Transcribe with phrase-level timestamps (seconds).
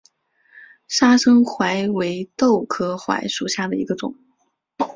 [0.87, 4.15] 砂生槐为豆科槐属下的一个种。